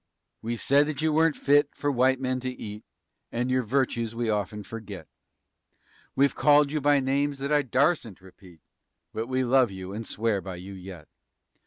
We've 0.41 0.59
said 0.59 0.87
that 0.87 1.03
you 1.03 1.13
weren't 1.13 1.35
fit 1.35 1.75
for 1.75 1.91
white 1.91 2.19
men 2.19 2.39
to 2.39 2.49
eat 2.51 2.83
And 3.31 3.51
your 3.51 3.61
virtues 3.61 4.15
we 4.15 4.31
often 4.31 4.63
forget. 4.63 5.07
We've 6.15 6.33
called 6.33 6.71
you 6.71 6.81
by 6.81 6.99
names 6.99 7.37
that 7.37 7.51
I 7.51 7.61
darsn't 7.61 8.19
repeat, 8.19 8.61
But 9.13 9.27
we 9.27 9.43
love 9.43 9.69
you 9.69 9.93
and 9.93 10.07
swear 10.07 10.41
by 10.41 10.55
you 10.55 10.73
yet. 10.73 11.07